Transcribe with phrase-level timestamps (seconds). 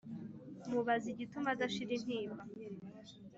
[0.71, 2.43] Mubaze igituma adashira intimba